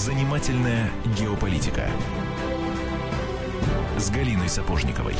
[0.00, 1.82] Занимательная геополитика
[3.98, 5.12] с Галиной Сапожниковой.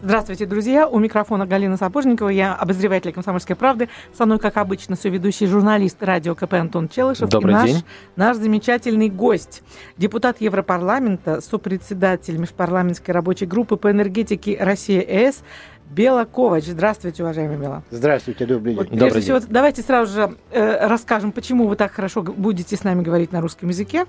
[0.00, 0.86] Здравствуйте, друзья.
[0.86, 2.28] У микрофона Галина Сапожникова.
[2.28, 3.88] Я обозреватель «Комсомольской правды».
[4.16, 7.28] Со мной, как обычно, соведущий журналист радио КП Антон Челышев.
[7.28, 7.84] Добрый и наш, день.
[8.14, 9.64] наш замечательный гость.
[9.96, 15.42] Депутат Европарламента, сопредседатель межпарламентской рабочей группы по энергетике Россия-ЭС
[15.90, 16.64] Бела Ковач.
[16.66, 17.82] Здравствуйте, уважаемый Бела.
[17.90, 18.82] Здравствуйте, добрый день.
[18.84, 19.22] Вот, Добрый день.
[19.22, 23.40] всего, давайте сразу же э, расскажем, почему вы так хорошо будете с нами говорить на
[23.40, 24.04] русском языке.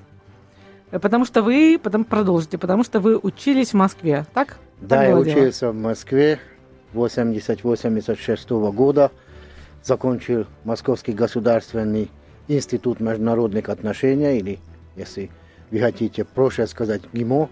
[0.92, 4.58] Э, Потому что вы, потом продолжите, потому что вы учились в Москве, так?
[4.82, 5.38] Да, Так я было дело?
[5.38, 6.40] учился в Москве
[6.94, 9.12] 80-86 года.
[9.82, 12.12] Закончил Московский государственный
[12.50, 14.60] институт международных отношений, или,
[14.98, 15.32] если
[15.72, 17.48] вы хотите проще сказать, ГИМО,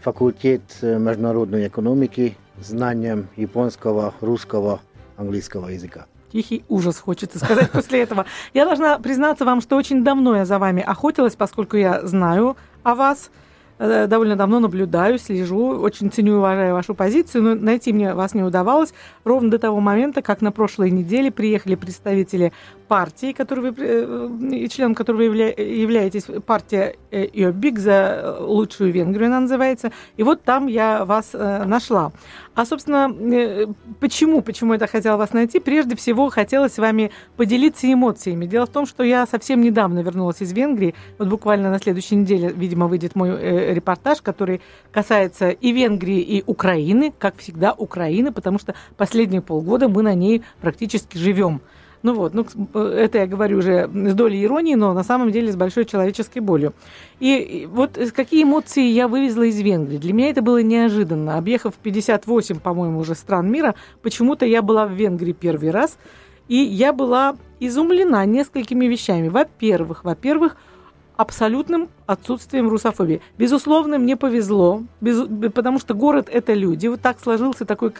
[0.00, 4.80] факультет э, международной экономики, знанием японского, русского,
[5.16, 6.06] английского языка.
[6.32, 8.26] Тихий ужас, хочется сказать после этого.
[8.54, 12.94] Я должна признаться вам, что очень давно я за вами охотилась, поскольку я знаю о
[12.94, 13.30] вас,
[13.78, 18.42] довольно давно наблюдаю, слежу, очень ценю и уважаю вашу позицию, но найти мне вас не
[18.42, 22.52] удавалось ровно до того момента, как на прошлой неделе приехали представители
[22.88, 28.92] партии, которой вы, э, и членом которой вы явля- являетесь, партия э, ИОБИК за лучшую
[28.92, 32.12] Венгрию она называется, и вот там я вас э, нашла.
[32.54, 33.66] А, собственно, э,
[34.00, 35.60] почему, почему я хотела вас найти?
[35.60, 38.46] Прежде всего, хотела с вами поделиться эмоциями.
[38.46, 40.94] Дело в том, что я совсем недавно вернулась из Венгрии.
[41.18, 44.60] Вот буквально на следующей неделе, видимо, выйдет мой э, репортаж, который
[44.92, 50.42] касается и Венгрии, и Украины, как всегда, Украины, потому что последние полгода мы на ней
[50.60, 51.60] практически живем.
[52.02, 55.56] Ну вот, ну, это я говорю уже с долей иронии, но на самом деле с
[55.56, 56.72] большой человеческой болью.
[57.18, 59.96] И, и вот э, какие эмоции я вывезла из Венгрии.
[59.98, 61.36] Для меня это было неожиданно.
[61.36, 65.98] Объехав 58, по-моему, уже стран мира, почему-то я была в Венгрии первый раз,
[66.46, 69.28] и я была изумлена несколькими вещами.
[69.28, 70.56] Во-первых, во-первых,
[71.16, 73.20] абсолютным отсутствием русофобии.
[73.38, 76.86] Безусловно, мне повезло, без- потому что город– это люди.
[76.86, 77.92] Вот так сложился, такой,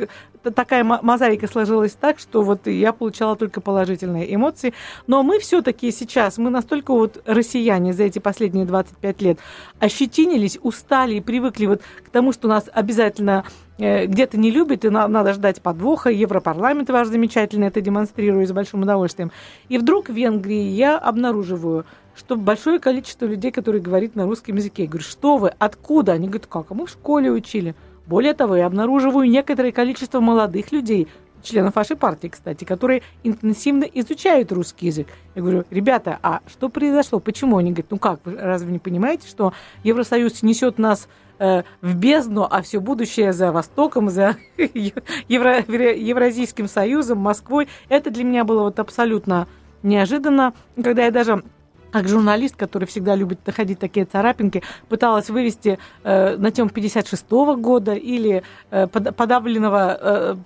[0.54, 4.75] такая мо- мозаика сложилась так, что вот я получала только положительные эмоции.
[5.06, 9.38] Но мы все-таки сейчас, мы настолько вот россияне за эти последние 25 лет
[9.81, 13.44] ощетинились, устали и привыкли вот к тому, что нас обязательно
[13.78, 16.10] э, где-то не любят, и на- надо ждать подвоха.
[16.10, 19.32] Европарламент ваш замечательный это демонстрирует с большим удовольствием.
[19.69, 21.84] И вдруг в Венгрии я обнаруживаю,
[22.16, 24.84] что большое количество людей, которые говорят на русском языке.
[24.84, 26.12] Я говорю, что вы, откуда?
[26.12, 27.75] Они говорят, как, а мы в школе учили.
[28.06, 31.09] Более того, я обнаруживаю некоторое количество молодых людей,
[31.43, 35.09] членов вашей партии, кстати, которые интенсивно изучают русский язык.
[35.34, 37.21] Я говорю, ребята, а что произошло?
[37.21, 37.56] Почему?
[37.59, 39.53] Они говорят, ну как, вы разве не понимаете, что
[39.84, 47.19] Евросоюз несет нас э, в бездну, а все будущее за Востоком, за Евро- Евразийским Союзом,
[47.19, 47.69] Москвой.
[47.88, 49.47] Это для меня было вот абсолютно
[49.82, 51.43] неожиданно, когда я даже
[51.91, 57.94] как журналист, который всегда любит находить такие царапинки, пыталась вывести э, на тему 56 года
[57.94, 60.36] или э, под- подавленного э,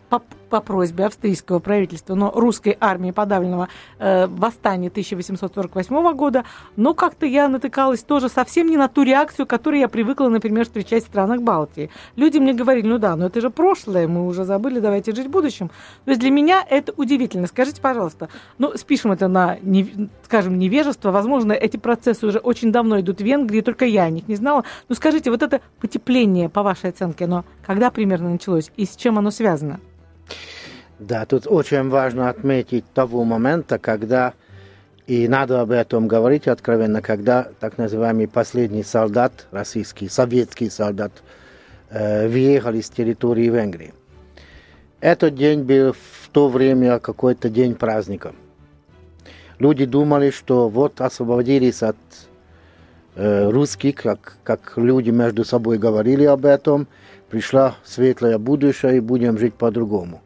[0.51, 3.69] по, просьбе австрийского правительства, но русской армии подавленного
[3.99, 6.45] э, восстания 1848 года,
[6.77, 11.05] но как-то я натыкалась тоже совсем не на ту реакцию, которую я привыкла, например, встречать
[11.05, 11.91] в странах Балтии.
[12.17, 15.69] Люди мне говорили, ну да, но это же прошлое, мы уже забыли, давайте жить будущим.
[16.05, 17.47] То есть для меня это удивительно.
[17.47, 18.29] Скажите, пожалуйста,
[18.59, 21.11] ну, спишем это на, не- скажем, невежество.
[21.11, 24.65] Возможно, эти процессы уже очень давно идут в Венгрии, только я о них не знала.
[24.89, 29.19] Ну, скажите, вот это потепление, по вашей оценке, оно когда примерно началось и с чем
[29.19, 29.81] оно связано?
[30.99, 34.35] Да, тут очень важно отметить того момента, когда,
[35.07, 41.13] и надо об этом говорить откровенно, когда так называемый последний солдат, российский, советский солдат,
[41.89, 43.95] э, въехал с территории Венгрии.
[45.01, 48.35] Этот день был в то время какой-то день праздника.
[49.59, 51.97] Люди думали, что вот освободились от
[53.15, 56.87] э, русских, как, как люди между собой говорили об этом,
[57.31, 60.21] пришла светлое будущее и будем жить по-другому.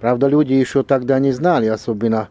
[0.00, 2.28] Правда, люди еще тогда не знали, особенно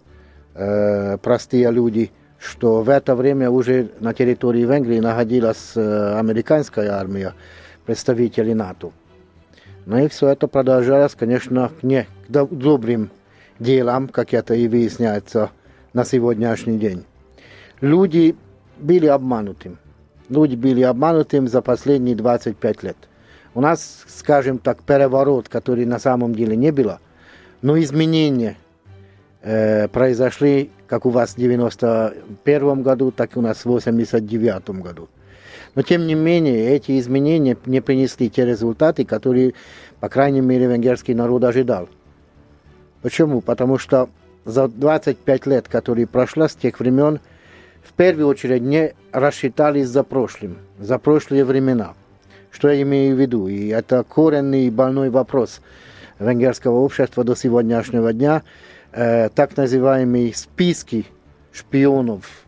[0.56, 7.34] э, простые люди, что в это время уже на территории Венгрии находилась э, американская армия,
[7.86, 8.92] представители НАТО.
[9.86, 13.10] Ну и все это продолжалось, конечно, не к до- добрым
[13.60, 15.52] делам, как это и выясняется
[15.94, 17.04] на сегодняшний день.
[17.82, 18.36] Люди
[18.78, 19.78] были обмануты.
[20.30, 22.98] Люди были обмануты за последние 25 лет.
[23.58, 27.00] У нас, скажем так, переворот, который на самом деле не было,
[27.64, 28.56] но изменения
[29.42, 35.10] э, произошли как у вас в 91 году, так и у нас в 89 году.
[35.74, 39.56] Но тем не менее, эти изменения не принесли те результаты, которые,
[40.02, 41.90] по крайней мере, венгерский народ ожидал.
[43.02, 43.42] Почему?
[43.42, 44.08] Потому что
[44.46, 47.22] за 25 лет, которые прошло с тех времен,
[47.82, 51.96] в первую очередь не рассчитались за прошлым, за прошлые времена.
[52.52, 53.48] Что я имею в виду?
[53.48, 55.62] И это коренный больной вопрос
[56.20, 58.44] венгерского общества до сегодняшнего дня.
[58.92, 61.06] Э, так называемые списки
[61.52, 62.46] шпионов,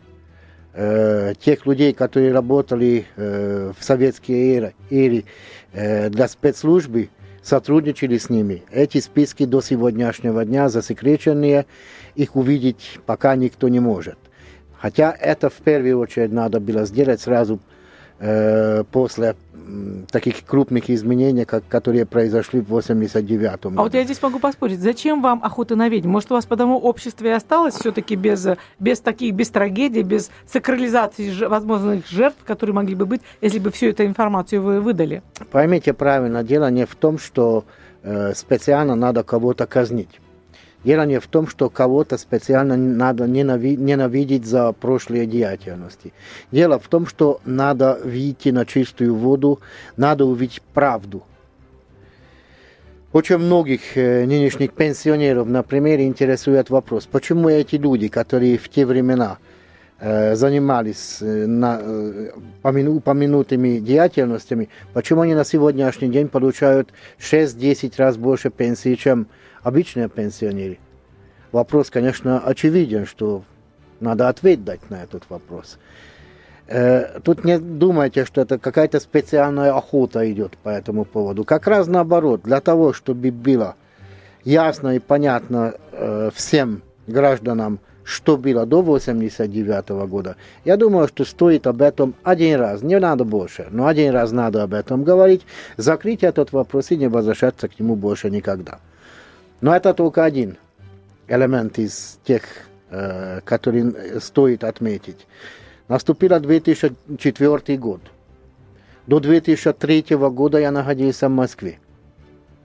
[0.74, 5.24] э, тех людей, которые работали э, в советские эры, эре
[5.72, 7.10] э, для спецслужбы,
[7.42, 8.62] сотрудничали с ними.
[8.70, 11.66] Эти списки до сегодняшнего дня засекреченные,
[12.14, 14.18] их увидеть пока никто не может.
[14.78, 17.60] Хотя это в первую очередь надо было сделать сразу
[18.92, 19.34] после
[20.10, 23.80] таких крупных изменений, как, которые произошли в 89 году.
[23.80, 26.10] А вот я здесь могу поспорить, зачем вам охота на ведьм?
[26.10, 28.46] Может, у вас потому общество и осталось все-таки без,
[28.78, 33.86] без таких, без трагедий, без сакрализации возможных жертв, которые могли бы быть, если бы всю
[33.86, 35.22] эту информацию вы выдали?
[35.50, 37.64] Поймите правильно, дело не в том, что
[38.02, 40.20] э, специально надо кого-то казнить.
[40.82, 46.12] Дело не в том, что кого-то специально надо ненавидеть за прошлые деятельности.
[46.50, 49.60] Дело в том, что надо выйти на чистую воду,
[49.96, 51.22] надо увидеть правду.
[53.12, 59.38] Очень многих э, нынешних пенсионеров, например, интересует вопрос, почему эти люди, которые в те времена
[59.98, 61.82] э, занимались э, на,
[62.62, 69.26] упомянутыми деятельностями, почему они на сегодняшний день получают 6-10 раз больше пенсии, чем
[69.62, 70.78] обычные пенсионеры.
[71.52, 73.42] Вопрос, конечно, очевиден, что
[74.00, 75.78] надо ответ дать на этот вопрос.
[76.66, 81.44] Э, тут не думайте, что это какая-то специальная охота идет по этому поводу.
[81.44, 83.74] Как раз наоборот, для того, чтобы было
[84.44, 91.66] ясно и понятно э, всем гражданам, что было до 89 года, я думаю, что стоит
[91.66, 95.42] об этом один раз, не надо больше, но один раз надо об этом говорить,
[95.76, 98.78] закрыть этот вопрос и не возвращаться к нему больше никогда.
[99.60, 100.56] Но это только один
[101.28, 102.42] элемент из тех,
[102.90, 105.26] э, который стоит отметить.
[105.88, 108.00] Наступил 2004 год.
[109.06, 111.78] До 2003 года я находился в Москве.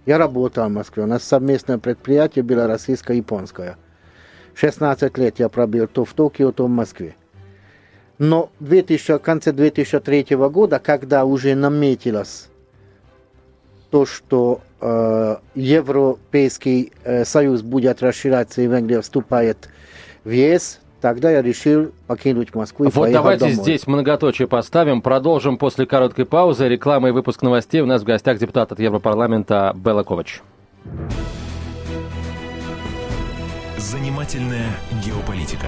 [0.05, 1.03] Я работал в Москве.
[1.03, 3.77] У нас совместное предприятие было российско-японское.
[4.53, 7.15] 16 лет я пробил то в Токио, то в Москве.
[8.17, 12.49] Но в 2000, конце 2003 года, когда уже наметилось
[13.89, 19.69] то, что э, Европейский э, Союз будет расширяться и Венгрия вступает
[20.23, 23.55] в ЕС, тогда я решил покинуть Москву и Вот давайте домой.
[23.55, 25.01] здесь многоточие поставим.
[25.01, 26.67] Продолжим после короткой паузы.
[26.67, 27.81] Реклама и выпуск новостей.
[27.81, 30.41] У нас в гостях депутат от Европарламента Белла Ковач.
[33.77, 34.71] Занимательная
[35.05, 35.67] геополитика.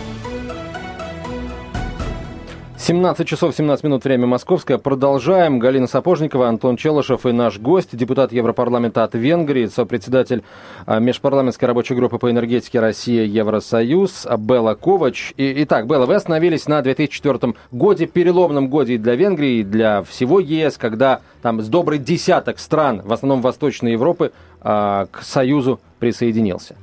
[2.81, 4.79] 17 часов 17 минут, время московское.
[4.79, 5.59] Продолжаем.
[5.59, 10.41] Галина Сапожникова, Антон Челышев и наш гость, депутат Европарламента от Венгрии, сопредседатель
[10.87, 15.31] а, межпарламентской рабочей группы по энергетике Россия Евросоюз Белла Ковач.
[15.37, 20.39] И, итак, Белла, вы остановились на 2004 годе, переломном годе для Венгрии, и для всего
[20.39, 26.75] ЕС, когда там с добрый десяток стран, в основном Восточной Европы, а, к Союзу присоединился.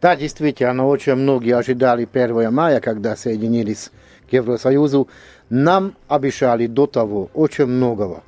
[0.00, 3.90] Да, действительно, очень многие ожидали 1 мая, когда соединились
[4.28, 5.08] к Евросоюзу,
[5.50, 8.22] нам обещали до того очень многого.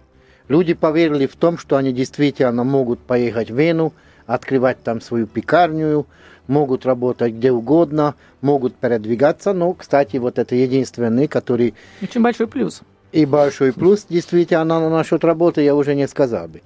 [0.48, 3.92] Люди поверили в том, что они действительно могут поехать в Вену,
[4.26, 6.06] открывать там свою пекарню,
[6.46, 11.74] могут работать где угодно, могут передвигаться, но, кстати, вот это единственный, который...
[12.02, 12.82] Очень большой плюс.
[13.12, 16.60] И большой плюс, действительно, насчет работы я уже не сказал бы.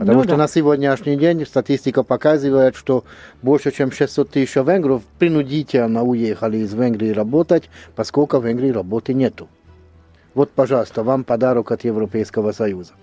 [0.00, 0.38] Потому ну, что да.
[0.38, 3.04] на сегодняшний день статистика показывает, что
[3.42, 9.46] больше чем 600 тысяч венгров принудительно уехали из Венгрии работать, поскольку в Венгрии работы нету.
[10.32, 12.94] Вот, пожалуйста, вам подарок от Европейского Союза.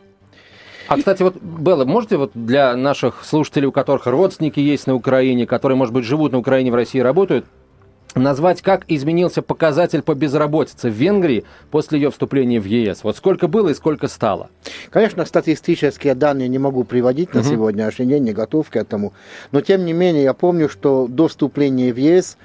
[0.87, 5.45] А, кстати, вот, Белла, можете вот для наших слушателей, у которых родственники есть на Украине,
[5.45, 7.45] которые, может быть, живут на Украине, в России работают,
[8.15, 13.03] назвать, как изменился показатель по безработице в Венгрии после ее вступления в ЕС?
[13.03, 14.49] Вот сколько было и сколько стало?
[14.89, 17.49] Конечно, статистические данные не могу приводить на угу.
[17.49, 19.13] сегодняшний день, не готов к этому.
[19.51, 22.37] Но, тем не менее, я помню, что до вступления в ЕС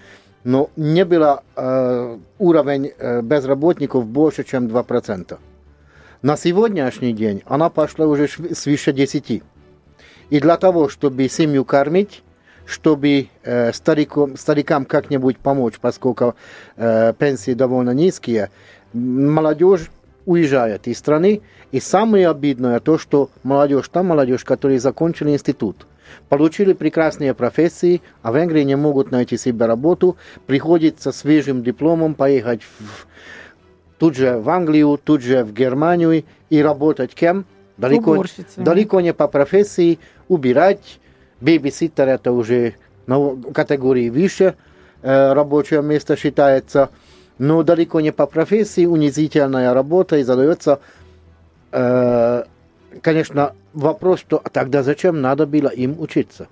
[0.44, 5.38] но не было э, уровень э, безработников больше, чем 2%.
[6.22, 9.42] На сегодняшний день она пошла уже свыше 10.
[10.30, 12.22] И для того, чтобы семью кормить,
[12.72, 16.34] чтобы э, старикам, старикам как-нибудь помочь, поскольку
[16.76, 18.50] э, пенсии довольно низкие,
[18.92, 19.90] молодежь
[20.24, 21.42] уезжает из страны.
[21.70, 25.86] И самое обидное то, что молодежь, та молодежь, которая закончила институт,
[26.28, 32.62] получили прекрасные профессии, а в Венгрии не могут найти себе работу, приходится свежим дипломом поехать
[32.62, 33.06] в,
[33.98, 37.44] тут же в Англию, тут же в Германию и работать кем?
[37.78, 38.24] Далеко,
[38.56, 39.98] далеко не по профессии,
[40.28, 41.00] убирать.
[41.42, 42.74] Бейбиситер это уже
[43.06, 44.54] на категории выше
[45.02, 46.90] э, рабочее место считается,
[47.38, 50.80] но далеко не по профессии, унизительная работа и задается
[51.72, 52.44] э,
[53.00, 56.48] конечно, вопрос, что тогда зачем надо было им учиться?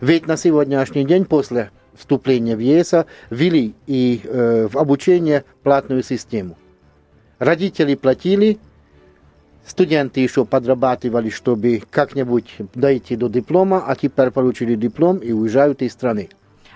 [0.00, 2.94] Ведь на сегодняшний день после вступления в ЕС
[3.30, 6.56] ввели и э, в обучение платную систему.
[7.38, 8.58] Родители платили,
[9.68, 15.92] студенты еще подрабатывали, чтобы как-нибудь дойти до диплома, а теперь получили диплом и уезжают из
[15.92, 16.28] страны.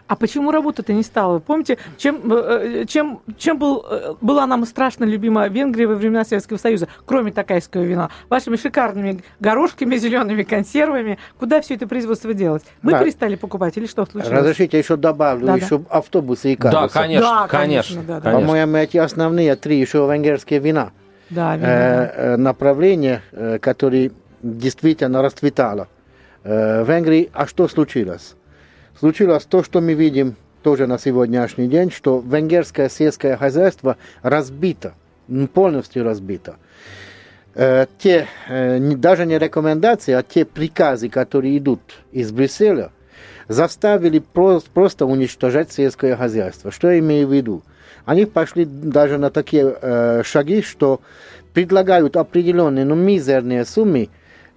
[0.09, 1.39] А почему работа-то не стала?
[1.39, 6.59] Помните, чем, э, чем, чем был, э, была нам страшно любима Венгрия во времена Советского
[6.59, 8.11] Союза, кроме такайского вина?
[8.29, 11.19] Вашими шикарными горошками, зелеными консервами.
[11.39, 12.63] Куда все это производство делать?
[12.83, 12.99] Мы да.
[12.99, 14.37] перестали покупать или что случилось?
[14.37, 15.85] Разрешите, еще добавлю, да, еще да.
[15.89, 16.93] автобусы и карусы.
[16.93, 17.97] Да, конечно, да, конечно.
[17.97, 18.33] конечно, да, да.
[18.33, 20.93] По-моему, эти основные три еще венгерские вина.
[21.35, 24.13] Да, вина, э, э, направления, э, которые
[24.43, 25.89] действительно расцветало.
[26.45, 28.35] Э, в Венгрии, а что случилось?
[29.03, 34.95] случилось то, что мы видим тоже на сегодняшний день, что венгерское сельское хозяйство разбито,
[35.55, 36.55] полностью разбито.
[37.57, 41.81] Э, те, э, даже не рекомендации, а те приказы, которые идут
[42.13, 42.93] из Брюсселя,
[43.49, 46.71] заставили просто уничтожать сельское хозяйство.
[46.71, 47.63] Что я имею в виду?
[48.05, 51.01] Они пошли даже на такие э, шаги, что
[51.55, 54.09] предлагают определенные, но мизерные суммы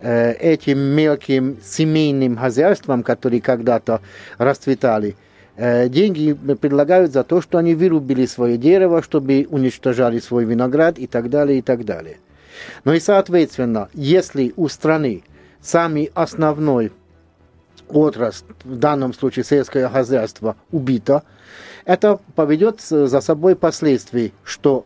[0.08, 4.02] Э, этим мелким семейным хозяйствам, которые когда-то
[4.38, 5.16] расцветали,
[5.56, 11.08] э, деньги предлагают за то, что они вырубили свое дерево, чтобы уничтожали свой виноград и
[11.08, 12.18] так далее, и так далее.
[12.84, 15.24] Ну и, соответственно, если у страны
[15.62, 16.92] самый основной
[17.88, 21.24] отрасль, в данном случае сельское хозяйство, убито,
[21.86, 24.86] это поведет за собой последствия, что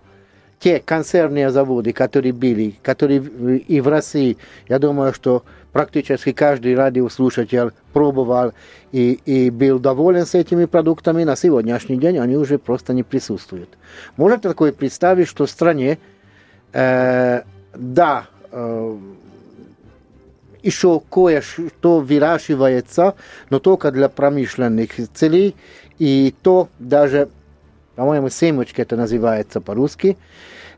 [0.59, 4.37] те консервные заводы, которые были, которые и в России,
[4.67, 8.53] я думаю, что практически каждый радиослушатель пробовал
[8.91, 13.69] и, и был доволен с этими продуктами, на сегодняшний день они уже просто не присутствуют.
[14.17, 15.97] Можно такое представить, что в стране,
[16.73, 18.97] э, да, э,
[20.61, 23.15] еще кое-что выращивается,
[23.49, 25.55] но только для промышленных целей,
[25.99, 27.29] и то даже
[27.95, 30.17] по-моему, семечки это называется по-русски,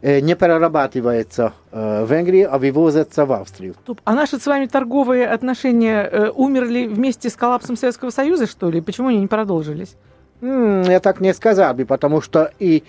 [0.01, 3.75] не перерабатывается в Венгрии, а вывозится в Австрию.
[4.05, 8.81] А наши с вами торговые отношения умерли вместе с коллапсом Советского Союза, что ли?
[8.81, 9.95] Почему они не продолжились?
[10.41, 12.83] Я так не сказал бы, потому что и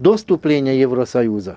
[0.00, 1.56] до вступления Евросоюза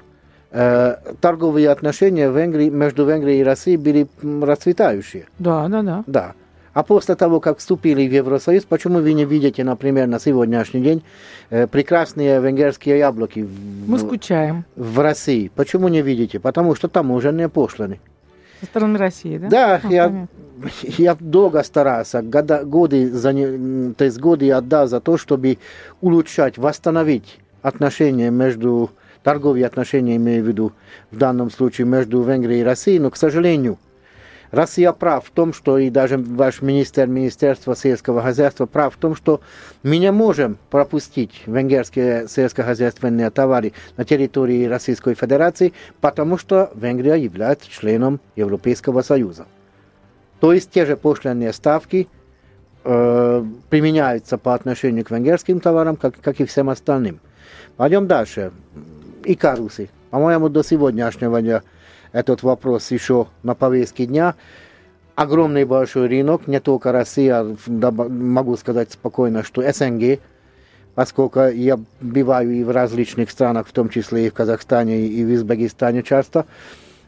[0.52, 5.26] торговые отношения Венгрии, между Венгрией и Россией были расцветающие.
[5.40, 6.04] Да, да, да.
[6.06, 6.34] Да.
[6.74, 11.04] А после того, как вступили в Евросоюз, почему вы не видите, например, на сегодняшний день
[11.50, 14.66] э, прекрасные венгерские яблоки в, Мы скучаем.
[14.76, 15.52] в России?
[15.56, 16.40] Почему не видите?
[16.40, 18.00] Потому что таможенные пошлины.
[18.60, 19.50] Со стороны России, да?
[19.50, 20.28] Да, а, я,
[20.98, 25.58] я долго старался, года, годы, за, то есть годы отдал за то, чтобы
[26.02, 28.92] улучшать, восстановить отношения между,
[29.24, 30.74] торговые отношения, имею в виду,
[31.12, 33.78] в данном случае между Венгрией и Россией, но, к сожалению,
[34.52, 39.16] Россия прав в том, что и даже ваш министр Министерства сельского хозяйства прав в том,
[39.16, 39.42] что
[39.84, 47.70] мы не можем пропустить венгерские сельскохозяйственные товары на территории Российской Федерации, потому что Венгрия является
[47.70, 49.46] членом Европейского Союза.
[50.40, 52.08] То есть те же пошлинные ставки
[52.84, 57.20] э, применяются по отношению к венгерским товарам, как, как и всем остальным.
[57.78, 58.52] Пойдем дальше.
[59.26, 59.90] И карусы.
[60.10, 61.62] По-моему, до сегодняшнего дня
[62.12, 64.36] этот вопрос еще на повестке дня.
[65.16, 70.20] Огромный большой рынок, не только Россия, могу сказать спокойно, что СНГ,
[70.96, 75.30] поскольку я бываю и в различных странах, в том числе и в Казахстане, и в
[75.30, 76.46] Узбекистане часто,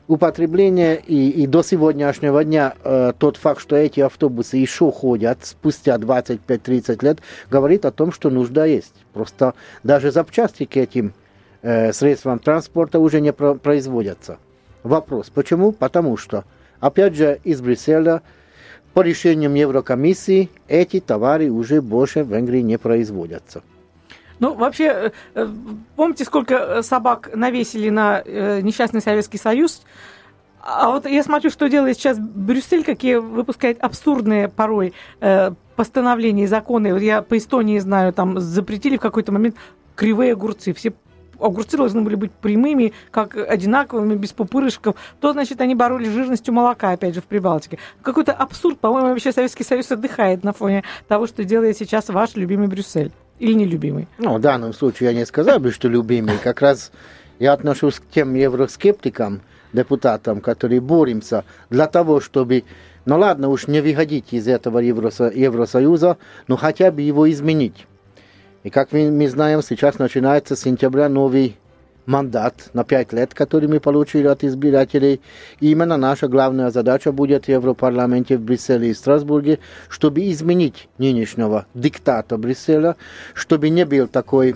[0.08, 5.96] употребление и, и до сегодняшнего дня э, тот факт, что эти автобусы еще ходят спустя
[5.96, 8.94] 25-30 лет, говорит о том, что нужда есть.
[9.14, 9.54] Просто
[9.84, 11.14] даже запчасти к этим
[11.62, 14.38] э, средствам транспорта уже не про производятся.
[14.84, 15.30] Вопрос.
[15.30, 15.72] Почему?
[15.72, 16.44] Потому что,
[16.80, 18.22] опять же, из Брюсселя
[18.94, 23.62] по решениям Еврокомиссии эти товары уже больше в Венгрии не производятся.
[24.40, 25.48] Ну, вообще, э, э,
[25.96, 29.84] помните, сколько э, собак навесили на несчастный Советский Союз?
[30.60, 34.94] А вот я смотрю, что делает сейчас Брюссель, какие выпускает абсурдные порой
[35.76, 37.00] постановления и законы.
[37.00, 39.56] Я по Эстонии знаю, там запретили в какой-то момент
[39.96, 40.74] кривые огурцы.
[40.74, 40.94] Все
[41.42, 46.54] огурцы должны были быть прямыми, как одинаковыми, без пупырышков, то, значит, они боролись с жирностью
[46.54, 47.80] молока, опять же, в Прибалтике.
[48.02, 52.68] Какой-то абсурд, по-моему, вообще Советский Союз отдыхает на фоне того, что делает сейчас ваш любимый
[52.68, 53.12] Брюссель.
[53.40, 54.08] Или нелюбимый?
[54.20, 56.38] Ну, в данном случае я не сказал бы, что любимый.
[56.44, 56.92] Как раз
[57.40, 59.42] я отношусь к тем евроскептикам,
[59.74, 62.66] депутатам, которые боремся для того, чтобы,
[63.06, 66.18] ну ладно, уж не выходить из этого Евросо Евросоюза,
[66.48, 67.88] но хотя бы его изменить.
[68.64, 71.58] И как мы, мы знаем, сейчас начинается с сентября новый
[72.06, 75.22] мандат на пять лет, который мы получили от избирателей.
[75.60, 81.66] И именно наша главная задача будет в Европарламенте в Брюсселе и Страсбурге, чтобы изменить нынешнего
[81.74, 82.96] диктата Брюсселя,
[83.34, 84.56] чтобы не был такой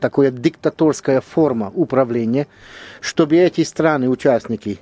[0.00, 2.46] такая диктаторская форма управления,
[3.00, 4.80] чтобы эти страны, участники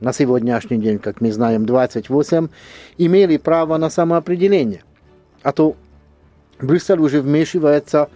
[0.00, 2.48] на сегодняшний день, как мы знаем, 28,
[2.98, 4.82] имели право на самоопределение.
[5.42, 5.76] А то
[6.60, 8.08] Брюссель уже вмешивается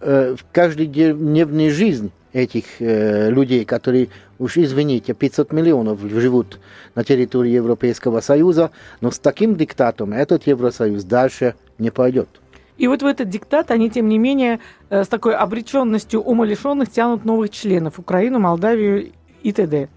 [0.00, 6.60] э, в каждодневную жизнь этих э, людей, которые, уж извините, 500 миллионов живут
[6.94, 12.28] на территории Европейского Союза, но с таким диктатом этот Евросоюз дальше не пойдет.
[12.76, 17.24] И вот в этот диктат они, тем не менее, э, с такой обреченностью умалишенных тянут
[17.24, 19.88] новых членов Украину, Молдавию и т.д.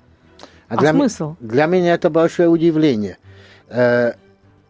[0.70, 1.36] А, а для смысл?
[1.40, 3.18] Для меня это большое удивление.
[3.68, 4.14] Э,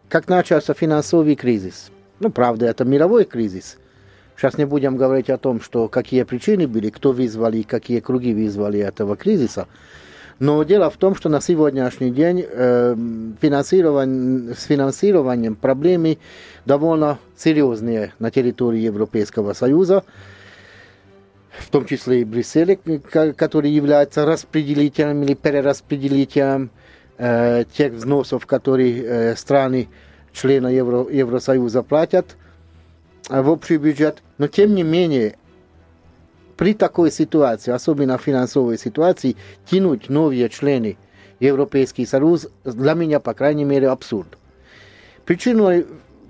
[0.08, 3.78] как начался финансовый кризис, ну, правда, это мировой кризис.
[4.36, 8.78] Сейчас не будем говорить о том, что какие причины были, кто вызвали, какие круги вызвали
[8.80, 9.66] этого кризиса.
[10.38, 12.96] Но дело в том, что на сегодняшний день э,
[13.42, 16.16] финансирование, с финансированием проблемы
[16.64, 20.04] довольно серьезные на территории Европейского Союза,
[21.58, 26.70] в том числе и Брюсселе, который является распределителем или перераспределителем
[27.18, 29.88] э, тех взносов, которые э, страны
[30.32, 32.36] члены Евро, Евросоюза платят
[33.28, 34.22] э, в общий бюджет.
[34.38, 35.36] Но тем не менее
[36.56, 40.98] при такой ситуации, особенно финансовой ситуации, тянуть новые члены
[41.40, 44.36] Европейский Союз для меня, по крайней мере, абсурд.
[45.24, 45.86] Причиной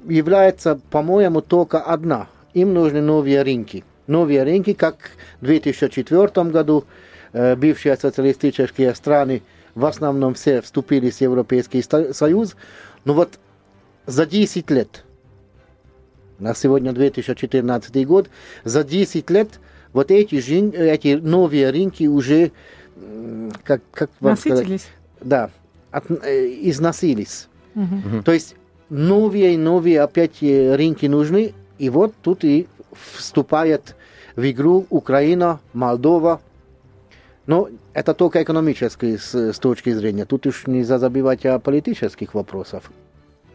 [0.06, 2.28] является, по-моему, только одна.
[2.54, 3.84] Им нужны новые рынки.
[4.06, 6.84] Новые рынки, как в 2004 году
[7.32, 9.42] э, бывшие социалистические страны
[9.74, 12.56] в основном все вступили в Европейский Союз.
[13.04, 13.38] Но вот
[14.10, 15.04] за 10 лет,
[16.38, 18.28] на сегодня 2014 год,
[18.64, 19.60] за 10 лет
[19.92, 22.50] вот эти, эти новые рынки уже,
[23.64, 24.82] как, как вам Насытились?
[24.82, 24.88] сказать?
[25.20, 25.50] Да,
[25.90, 27.48] от, э, износились.
[27.74, 28.22] Угу.
[28.24, 28.56] То есть
[28.88, 33.94] новые и новые опять э, рынки нужны, и вот тут и вступает
[34.34, 36.40] в игру Украина, Молдова.
[37.46, 40.24] Но это только экономически с, с точки зрения.
[40.24, 42.84] Тут уж нельзя забивать о политических вопросах.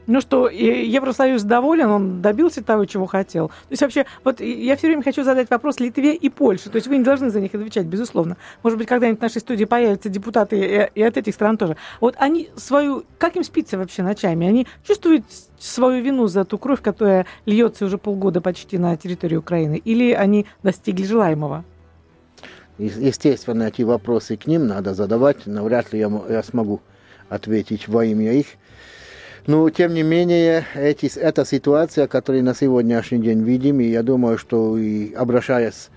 [0.08, 3.48] Ну что, Евросоюз доволен, он добился того, чего хотел.
[3.48, 6.70] То есть вообще, вот я все время хочу задать вопрос Литве и Польше.
[6.70, 8.38] То есть вы не должны за них отвечать, безусловно.
[8.62, 11.76] Может быть, когда-нибудь в нашей студии появятся депутаты и, от этих стран тоже.
[12.02, 13.04] Вот они свою...
[13.18, 14.48] Как им спится вообще ночами?
[14.48, 15.26] Они чувствуют
[15.58, 19.82] свою вину за ту кровь, которая льется уже полгода почти на территории Украины?
[19.84, 21.64] Или они достигли желаемого?
[22.78, 25.48] Естественно, эти вопросы к ним надо задавать.
[25.48, 26.82] Навряд ли я, я смогу
[27.30, 28.48] ответить во имя их.
[29.48, 34.40] Но, тем не менее, эти, эта ситуация, которую на сегодняшний день видим, и я думаю,
[34.40, 35.90] что и обращаясь,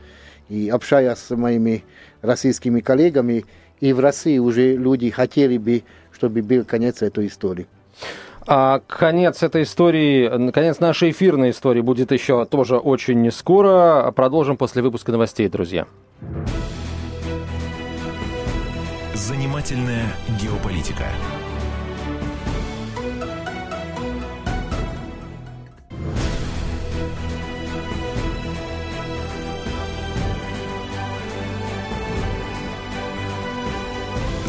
[0.51, 1.85] и общаясь с моими
[2.21, 3.47] российскими коллегами,
[3.81, 5.83] и в России уже люди хотели бы,
[6.13, 7.67] чтобы был конец этой истории.
[8.47, 14.11] А конец этой истории, конец нашей эфирной истории будет еще тоже очень скоро.
[14.15, 15.87] Продолжим после выпуска новостей, друзья.
[19.15, 20.07] Занимательная
[20.41, 21.05] геополитика.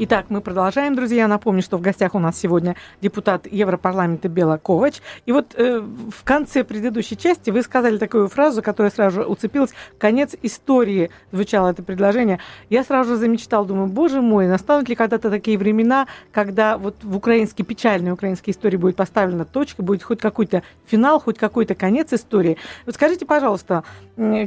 [0.00, 1.26] Итак, мы продолжаем, друзья.
[1.26, 5.02] Напомню, что в гостях у нас сегодня депутат Европарламента Бела Ковач.
[5.26, 9.72] И вот э, в конце предыдущей части вы сказали такую фразу, которая сразу же уцепилась.
[9.98, 12.38] «Конец истории» звучало это предложение.
[12.70, 17.16] Я сразу же замечтал, думаю, боже мой, настанут ли когда-то такие времена, когда вот в
[17.16, 22.56] украинской, печальной украинской истории будет поставлена точка, будет хоть какой-то финал, хоть какой-то конец истории.
[22.86, 23.82] Вот скажите, пожалуйста,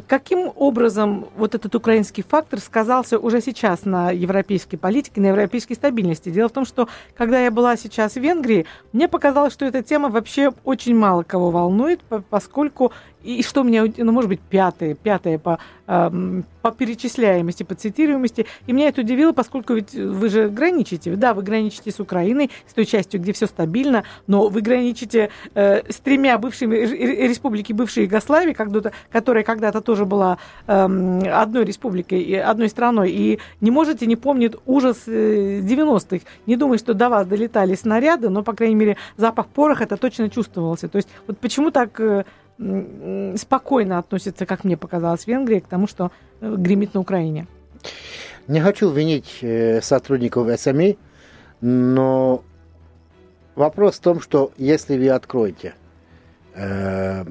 [0.08, 5.74] каким образом вот этот украинский фактор сказался уже сейчас на европейской политике, на европейской европейской
[5.74, 6.30] стабильности.
[6.30, 10.10] Дело в том, что когда я была сейчас в Венгрии, мне показалось, что эта тема
[10.10, 12.92] вообще очень мало кого волнует, поскольку
[13.24, 18.46] и что меня, ну, может быть, пятое, пятое по, э, по перечисляемости, по цитируемости.
[18.68, 21.16] И меня это удивило, поскольку ведь вы же граничите.
[21.16, 25.92] Да, вы граничите с Украиной, с той частью, где все стабильно, но вы граничите э,
[25.92, 32.70] с тремя бывшими республики бывшей Югославии, когда которая когда-то тоже была э, одной республикой, одной
[32.70, 36.18] страной, и не можете не помнить ужас 90-х.
[36.18, 39.98] Э, не думаю, что до вас долетали снаряды, но, по крайней мере, запах пороха это
[39.98, 40.88] точно чувствовался.
[40.88, 42.26] То есть вот почему так э,
[43.38, 47.48] спокойно относится, как мне показалось, Венгрия к тому, что э, гремит на Украине?
[48.48, 50.98] Не хочу винить э, сотрудников СМИ,
[51.62, 52.44] но
[53.56, 55.74] вопрос в том, что если вы откроете
[56.54, 57.26] э,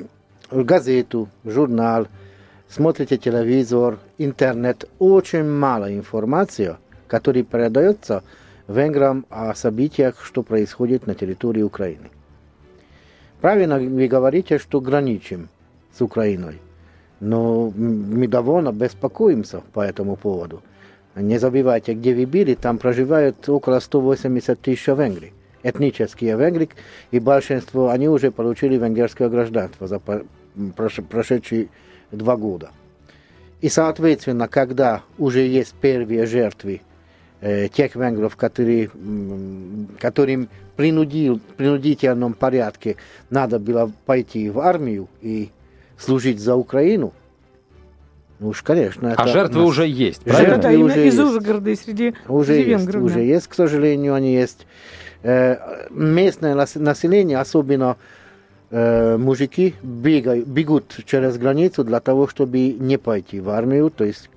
[0.51, 2.09] газету, журнал,
[2.69, 8.23] смотрите телевизор, интернет, очень мало информации, которая передается
[8.67, 12.11] венграм о событиях, что происходит на территории Украины.
[13.41, 15.49] Правильно вы говорите, что граничим
[15.97, 16.59] с Украиной.
[17.21, 20.63] Но мы довольно беспокоимся по этому поводу.
[21.15, 25.31] Не забывайте, где вы были, там проживают около 180 тысяч венгров.
[25.63, 26.71] Этнические венгры,
[27.11, 30.01] и большинство, они уже получили венгерское гражданство за
[31.11, 31.69] прошедшие
[32.11, 32.71] два года.
[33.61, 36.81] И, соответственно, когда уже есть первые жертвы
[37.41, 38.91] тех венгров, которые,
[39.99, 42.97] которым принудил, принудительном порядке
[43.31, 45.51] надо было пойти в армию и
[45.99, 47.13] служить за Украину,
[48.41, 49.15] ну уж, конечно.
[49.15, 49.69] А жертвы нас...
[49.69, 50.55] уже есть, правильно?
[50.55, 51.21] Жертвы да, уже из.
[51.21, 53.03] Ужгорода и среди, уже среди есть, венгров.
[53.03, 53.21] Уже да.
[53.21, 54.67] есть, к сожалению, они есть.
[55.23, 57.99] Э, местное население, особенно
[58.71, 64.31] э, мужики, бегают, бегут через границу для того, чтобы не пойти в армию, то есть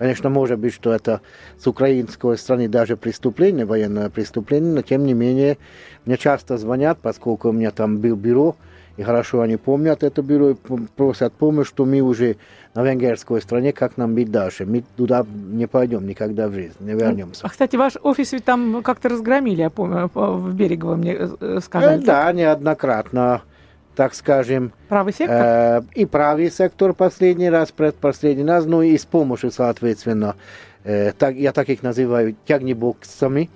[0.00, 1.20] Конечно, может быть, что это
[1.58, 5.58] с украинской стороны даже преступление, военное преступление, но тем не менее
[6.06, 8.56] мне часто звонят, поскольку у меня там был бюро,
[8.96, 10.54] и хорошо они помнят это бюро и
[10.96, 12.36] просят помощь, что мы уже
[12.74, 14.64] на венгерской стране, как нам быть дальше.
[14.64, 17.44] Мы туда не пойдем никогда в жизнь, не вернемся.
[17.44, 22.02] А, кстати, ваш офис ведь там как-то разгромили, я помню, в Берегово мне э, сказали.
[22.02, 23.42] Э, да, неоднократно
[24.00, 24.72] так скажем...
[24.88, 25.42] Правый сектор?
[25.42, 30.36] Э, и правый сектор последний раз, предпоследний раз, ну и с помощью, соответственно,
[30.84, 33.50] э, так, я так их называю, тягнебоксами.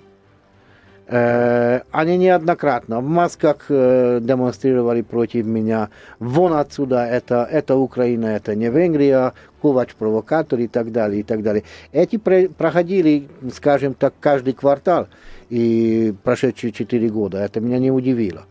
[1.06, 5.88] Э, они неоднократно в масках э, демонстрировали против меня.
[6.18, 11.42] Вон отсюда, это, это Украина, это не Венгрия, Ковач провокатор и так далее, и так
[11.42, 11.64] далее.
[11.90, 15.08] Эти про, проходили, скажем так, каждый квартал
[15.48, 17.38] и прошедшие четыре года.
[17.38, 18.44] Это меня не удивило.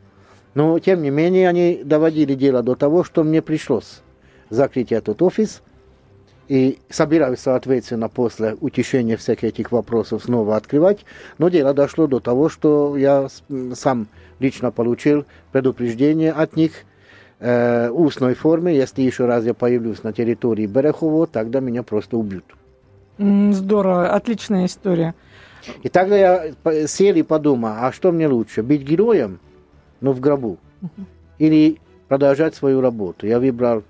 [0.55, 4.01] Но, тем не менее, они доводили дело до того, что мне пришлось
[4.49, 5.61] закрыть этот офис.
[6.47, 11.05] И собираюсь, соответственно, после утешения всех этих вопросов снова открывать.
[11.37, 13.27] Но дело дошло до того, что я
[13.73, 14.07] сам
[14.39, 16.71] лично получил предупреждение от них
[17.39, 18.75] э, устной форме.
[18.75, 22.43] Если еще раз я появлюсь на территории Берехово, тогда меня просто убьют.
[23.17, 25.15] Здорово, отличная история.
[25.81, 29.39] И тогда я сел и подумал, а что мне лучше, быть героем–
[30.03, 30.59] но в гробу.
[31.39, 33.25] Или продолжать свою работу.
[33.25, 33.83] Я выбрал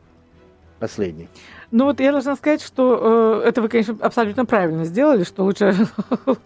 [0.80, 1.28] последний.
[1.72, 5.76] Ну вот я должна сказать, что э, это вы, конечно, абсолютно правильно сделали, что лучше,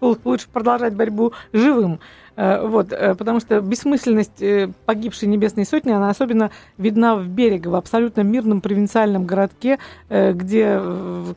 [0.00, 2.00] лучше продолжать борьбу живым,
[2.38, 8.20] вот, э, потому что бессмысленность э, погибшей Небесной Сотни, она особенно видна в Берегово, абсолютно
[8.20, 10.80] мирном провинциальном городке, где,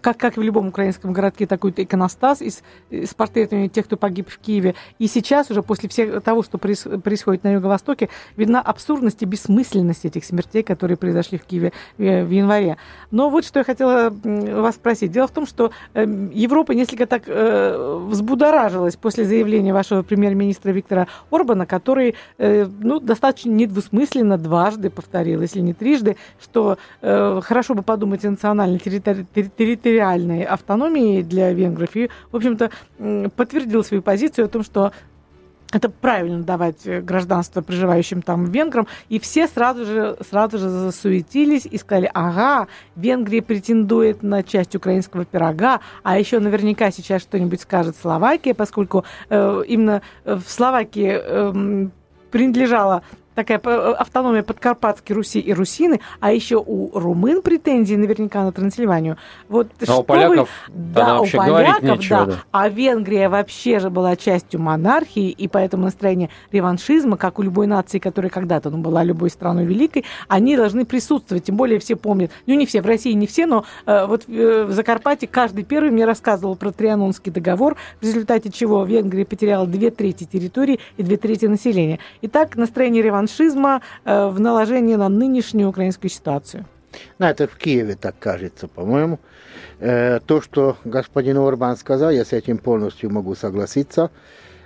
[0.01, 2.61] как, как в любом украинском городке, такой иконостас из,
[2.91, 4.75] с портретами тех, кто погиб в Киеве.
[4.99, 10.23] И сейчас уже после всего того, что происходит на Юго-Востоке, видна абсурдность и бессмысленность этих
[10.23, 12.77] смертей, которые произошли в Киеве в январе.
[13.09, 15.11] Но вот что я хотела вас спросить.
[15.11, 21.65] Дело в том, что Европа несколько так взбудоражилась после заявления вашего премьер-министра Виктора Виктора Орбана,
[21.65, 28.25] который э, ну, достаточно недвусмысленно дважды повторил, если не трижды, что э, хорошо бы подумать
[28.25, 31.95] о национальной территори- территориальной автономии для венгров.
[31.95, 32.71] И, в общем-то,
[33.35, 34.91] подтвердил свою позицию о том, что
[35.75, 38.87] это правильно давать э, гражданство проживающим там венграм.
[39.09, 45.25] И все сразу же, сразу же засуетились и сказали, ага, Венгрия претендует на часть украинского
[45.25, 51.87] пирога, а еще наверняка сейчас что-нибудь скажет Словакия, поскольку э, именно в Словакии э,
[52.31, 53.03] принадлежала
[53.35, 59.17] такая э, автономия Подкарпатской Руси и Русины, а еще у румын претензии наверняка на Трансильванию.
[59.47, 60.73] Вот а что у поляков, вы...
[60.75, 62.25] да, у поляков, нечего, да.
[62.25, 62.37] да.
[62.51, 67.99] А Венгрия вообще же была частью монархии, и поэтому настроение реваншизма, как у любой нации,
[67.99, 71.45] которая когда-то ну, была любой страной великой, они должны присутствовать.
[71.45, 74.65] Тем более все помнят, ну не все, в России не все, но э, вот э,
[74.65, 79.89] в Закарпатье каждый первый мне рассказывал про Трианонский договор, в результате чего Венгрия потеряла две
[79.89, 81.99] трети территории и две трети населения.
[82.21, 86.65] Итак, настроение реваншизма реваншизма в наложении на нынешнюю украинскую ситуацию?
[87.19, 89.19] Ну, это в Киеве так кажется, по-моему.
[89.79, 94.11] То, что господин Орбан сказал, я с этим полностью могу согласиться.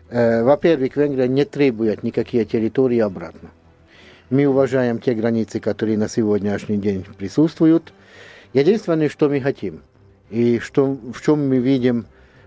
[0.10, 3.50] Во-первых, Венгрия не требует никакие территории обратно.
[4.30, 7.94] Мы уважаем те границы, которые на сегодняшний день присутствуют.
[8.54, 9.82] Единственное, что мы хотим,
[10.30, 12.06] и что, в чем мы видим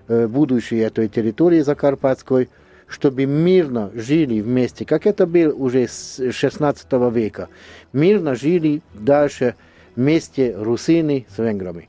[0.09, 2.49] будущее этой территории Закарпатской,
[2.88, 7.48] чтобы мирно жили вместе, как это было уже с 16 века.
[7.92, 9.55] Мирно жили дальше
[9.94, 11.88] вместе русины с венграми.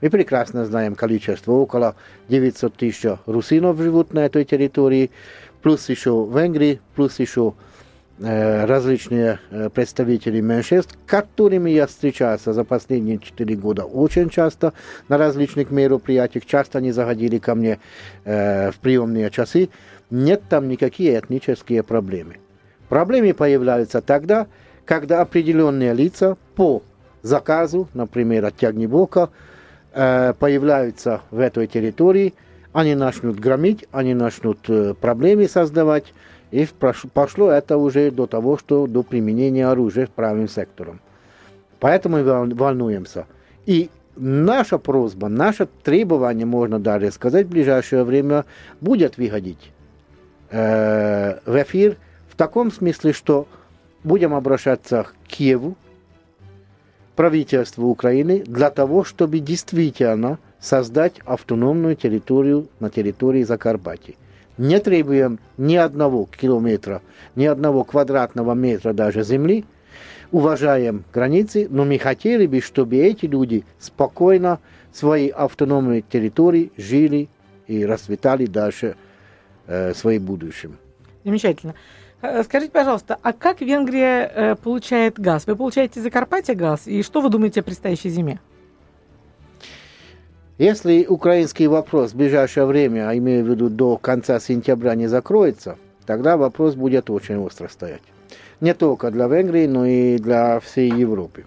[0.00, 1.94] Мы прекрасно знаем количество, около
[2.28, 5.10] 900 тысяч русинов живут на этой территории,
[5.62, 7.52] плюс еще венгры, плюс еще
[8.20, 14.72] различные э, представители меньшинств, которыми я встречался за последние 4 года очень часто
[15.08, 17.78] на различных мероприятиях, часто они заходили ко мне
[18.24, 19.70] э, в приемные часы,
[20.10, 22.36] нет там никакие этнические проблемы.
[22.88, 24.46] Проблемы появляются тогда,
[24.84, 26.82] когда определенные лица по
[27.22, 29.30] заказу, например, от Тягнебока,
[29.92, 32.34] Э, появляются в этой территории,
[32.72, 36.14] они начнут громить, они начнут э, проблемы создавать,
[36.50, 36.66] и
[37.14, 41.00] пошло это уже до того, что до применения оружия правым сектором.
[41.78, 42.22] Поэтому
[42.54, 43.26] волнуемся.
[43.66, 48.44] И наша просьба, наше требование, можно даже сказать, в ближайшее время
[48.80, 49.72] будет выходить
[50.50, 51.96] э, в эфир
[52.28, 53.46] в таком смысле, что
[54.02, 55.76] будем обращаться к Киеву,
[57.16, 64.14] правительству Украины для того, чтобы действительно создать автономную территорию на территории Закарпатья.
[64.60, 67.00] Не требуем ни одного километра,
[67.34, 69.64] ни одного квадратного метра даже земли,
[70.32, 74.58] уважаем границы, но мы хотели бы, чтобы эти люди спокойно
[74.92, 77.30] в своей автономной территории жили
[77.68, 78.96] и расцветали дальше
[79.66, 80.76] э, своим будущим.
[81.24, 81.74] Замечательно.
[82.20, 85.46] Э, скажите, пожалуйста, а как Венгрия э, получает газ?
[85.46, 86.86] Вы получаете Закарпатье газ?
[86.86, 88.40] И что вы думаете о предстоящей зиме?
[90.60, 95.78] Если украинский вопрос в ближайшее время, а имею в виду до конца сентября, не закроется,
[96.04, 98.02] тогда вопрос будет очень остро стоять.
[98.60, 101.46] Не только для Венгрии, но и для всей Европы.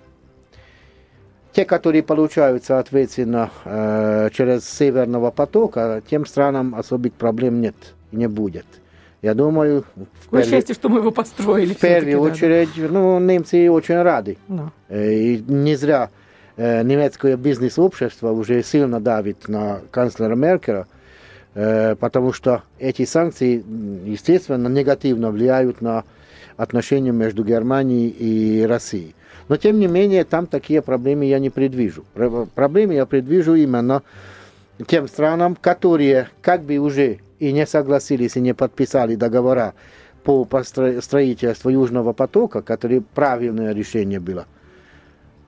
[1.52, 7.76] Те, которые получают, соответственно, э, через Северного потока, тем странам особых проблем нет
[8.12, 8.66] и не будет–
[9.24, 9.86] я думаю...
[9.96, 11.74] В Какое счастье, что мы его построили.
[11.74, 12.88] В первую очередь, да.
[12.90, 14.38] ну, немцы очень рады.
[14.50, 14.70] No.
[14.90, 16.10] И не зря
[16.58, 20.88] немецкое бизнес-общество уже сильно давит на канцлера Меркера,
[21.54, 23.64] потому что эти санкции,
[24.06, 26.04] естественно, негативно влияют на
[26.58, 29.16] отношения между Германией и Россией.
[29.50, 32.06] Но, тем не менее, там такие проблемы я не предвижу.
[32.56, 34.04] Проблемы я предвижу именно
[34.88, 39.74] тем странам, которые как бы уже и не согласились и не подписали договора
[40.24, 44.46] по строительству Южного потока, которое правильное решение было.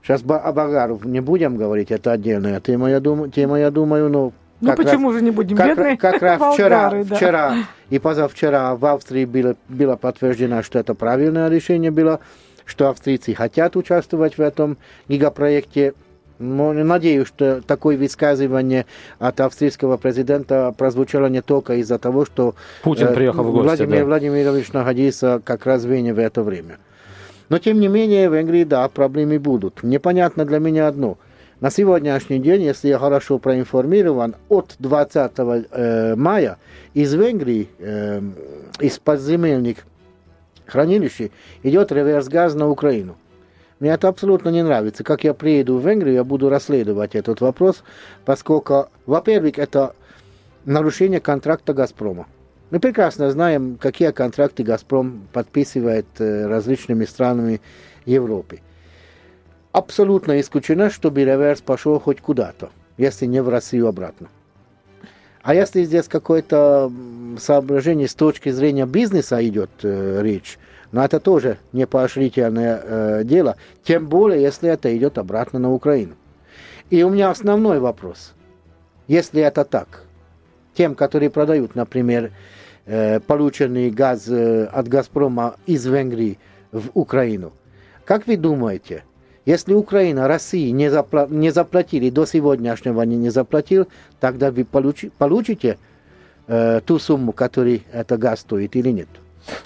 [0.06, 4.32] Сейчас о Багару не будем говорить, это отдельная тема, я думаю, тема, я думаю, но
[4.60, 7.16] ну почему раз, же не будем, как, бедные Как раз вчера, болгары, да.
[7.16, 7.54] вчера
[7.90, 12.20] и позавчера в Австрии было, было подтверждено, что это правильное решение было,
[12.64, 15.94] что австрийцы хотят участвовать в этом гигапроекте
[16.38, 18.84] ну, надеюсь, что такое высказывание
[19.18, 24.04] от австрийского президента прозвучало не только из-за того, что Путин приехал в гости, Владимир да.
[24.04, 26.78] Владимирович находился как раз в Вене в это время.
[27.48, 29.82] Но, тем не менее, в Венгрии, да, проблемы будут.
[29.82, 31.18] Непонятно для меня одно.
[31.60, 36.58] На сегодняшний день, если я хорошо проинформирован, от 20 э, мая
[36.92, 38.20] из Венгрии, э,
[38.80, 39.78] из подземельных
[40.66, 41.30] хранилищ
[41.62, 43.16] идет реверс газ на Украину.
[43.78, 45.04] Мне это абсолютно не нравится.
[45.04, 47.82] Как я приеду в Венгрию, я буду расследовать этот вопрос,
[48.24, 49.94] поскольку, во-первых, это
[50.64, 52.26] нарушение контракта «Газпрома».
[52.70, 57.60] Мы прекрасно знаем, какие контракты «Газпром» подписывает э, различными странами
[58.04, 58.60] Европы.
[59.70, 64.28] Абсолютно исключено, чтобы реверс пошел хоть куда-то, если не в Россию обратно.
[65.42, 66.90] А если здесь какое-то
[67.38, 70.58] соображение с точки зрения бизнеса идет э, речь,
[70.90, 76.16] но это тоже не поощрительное э, дело, тем более, если это идет обратно на Украину.
[76.90, 78.32] И у меня основной вопрос.
[79.06, 80.02] Если это так,
[80.74, 82.32] тем, которые продают, например,
[83.26, 86.38] полученный газ э, от «Газпрома» из Венгрии
[86.72, 87.52] в Украину,
[88.04, 89.02] как вы думаете,
[89.44, 93.86] если Украина России не, запла не заплатили, до сегодняшнего они не заплатил,
[94.20, 95.78] тогда вы получи получите
[96.46, 99.08] э, ту сумму, которую это газ стоит или нет?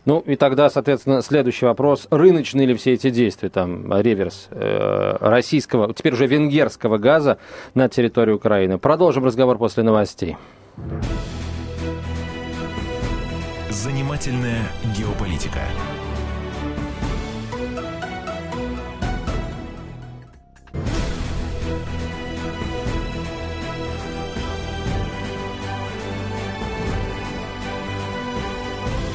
[0.05, 2.07] Ну и тогда, соответственно, следующий вопрос.
[2.11, 7.39] Рыночные ли все эти действия, там, реверс э, российского, теперь уже венгерского газа
[7.75, 8.79] на территории Украины?
[8.79, 10.37] Продолжим разговор после новостей.
[13.71, 14.65] Занимательная
[14.97, 15.63] геополитика.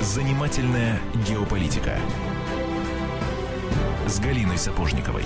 [0.02, 2.00] Занимательная геополитика
[4.08, 5.26] с Галиной Сапожниковой.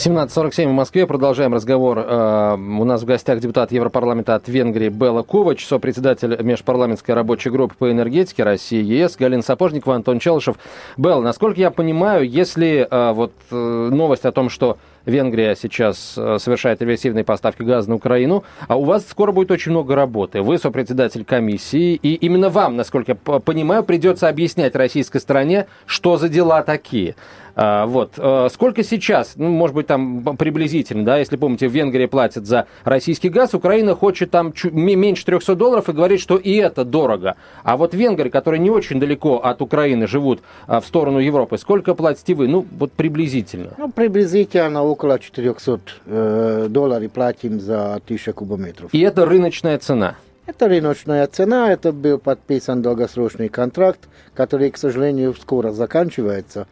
[0.00, 1.06] 17.47 в Москве.
[1.06, 1.98] Продолжаем разговор.
[1.98, 7.74] Э, у нас в гостях депутат Европарламента от Венгрии Белла Ковач, сопредседатель межпарламентской рабочей группы
[7.78, 10.56] по энергетике России ЕС, Галина Сапожникова, Антон Челышев.
[10.96, 16.82] Белла, насколько я понимаю, если э, вот э, новость о том, что Венгрия сейчас совершает
[16.82, 20.42] реверсивные поставки газа на Украину, а у вас скоро будет очень много работы.
[20.42, 26.28] Вы сопредседатель комиссии, и именно вам, насколько я понимаю, придется объяснять российской стороне, что за
[26.28, 27.16] дела такие.
[27.54, 28.12] А, вот.
[28.16, 32.66] Э, сколько сейчас, ну, может быть, там приблизительно, да, если помните, в Венгрии платят за
[32.84, 37.36] российский газ, Украина хочет там чуть, меньше 300 долларов и говорит, что и это дорого.
[37.62, 41.94] А вот венгры, которые не очень далеко от Украины живут а, в сторону Европы, сколько
[41.94, 42.48] платите вы?
[42.48, 43.74] Ну, вот приблизительно.
[43.78, 48.90] Ну, приблизительно около 400 э, долларов платим за 1000 кубометров.
[48.92, 50.16] И это рыночная цена?
[50.46, 54.00] Это рыночная цена, это был подписан долгосрочный контракт,
[54.34, 56.66] который, к сожалению, скоро заканчивается.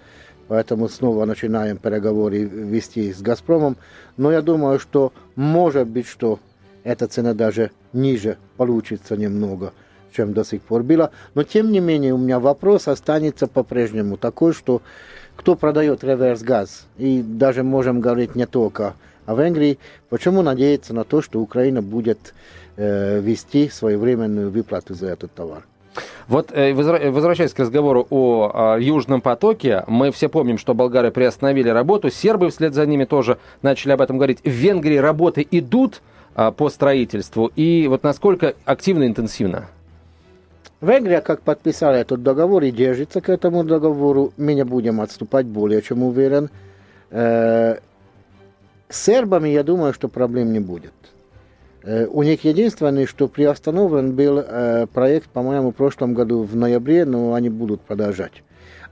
[0.48, 3.76] Поэтому снова начинаем переговоры вести с «Газпромом».
[4.16, 6.40] Но я думаю, что может быть, что
[6.84, 9.72] эта цена даже ниже получится немного,
[10.10, 11.10] чем до сих пор было.
[11.34, 14.80] Но тем не менее у меня вопрос останется по-прежнему такой, что
[15.36, 18.94] кто продает реверс-газ, и даже можем говорить не только
[19.26, 22.34] о Венгрии, почему надеяться на то, что Украина будет
[22.76, 25.64] э, вести своевременную выплату за этот товар?
[26.28, 32.10] Вот э, возвращаясь к разговору о Южном потоке, мы все помним, что болгары приостановили работу,
[32.10, 34.40] сербы вслед за ними тоже начали об этом говорить.
[34.42, 36.02] В Венгрии работы идут
[36.34, 39.68] а, по строительству, и вот насколько активно интенсивно?
[40.80, 45.82] Венгрия, как подписала этот договор и держится к этому договору, мы не будем отступать, более
[45.82, 46.50] чем уверен.
[47.10, 47.78] Э,
[48.88, 50.92] с сербами, я думаю, что проблем не будет.
[51.82, 57.04] Э, у них единственное, что приостановлен был э, проект, по-моему, в прошлом году в ноябре,
[57.04, 58.42] но они будут продолжать.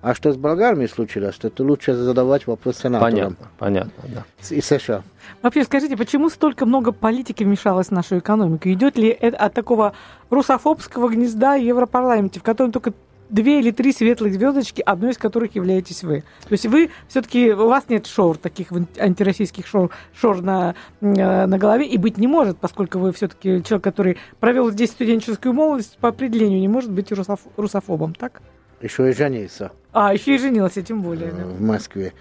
[0.02, 3.12] А что с болгарами случилось, это лучше задавать вопрос сенаторам.
[3.12, 4.24] Понятно, понятно, да.
[4.50, 5.02] И США.
[5.42, 8.68] Вообще, скажите, почему столько много политики вмешалось в нашу экономику?
[8.68, 9.94] Идет ли это от такого
[10.30, 12.92] русофобского гнезда в Европарламенте, в котором только
[13.28, 16.20] две или три светлых звездочки, одной из которых являетесь вы.
[16.42, 21.58] То есть вы все-таки, у вас нет шор, таких антироссийских шор, шор на, э, на
[21.58, 26.08] голове, и быть не может, поскольку вы все-таки человек, который провел здесь студенческую молодость, по
[26.08, 28.42] определению не может быть русоф, русофобом, так?
[28.80, 29.72] Еще и женился.
[29.92, 31.30] А, еще и женился, тем более.
[31.32, 31.44] Да.
[31.44, 32.12] В Москве.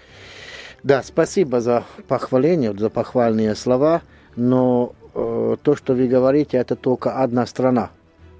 [0.82, 4.02] Да, спасибо за похваление, за похвальные слова,
[4.36, 7.90] но э, то, что вы говорите, это только одна страна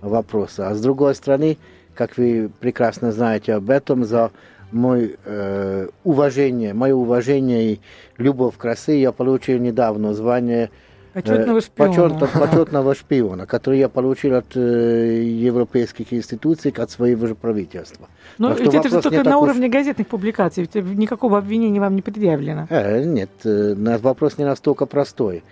[0.01, 0.69] вопроса.
[0.69, 1.59] А с другой стороны,
[1.97, 4.31] как вы прекрасно знаете об этом, за
[4.71, 7.81] мой э, уважение, мое уважение и
[8.19, 10.71] любовь к России я получил недавно звание
[11.15, 11.89] Почетного шпиона.
[11.89, 18.09] Почетного, почетного шпиона, который я получил от э, европейских институций, от своего же правительства.
[18.37, 22.67] Но ведь это же только на уровне газетных публикаций, ведь никакого обвинения вам не предъявлено.
[22.69, 25.43] Э, нет, э, вопрос не настолько простой.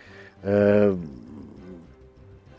[0.42, 0.94] Э,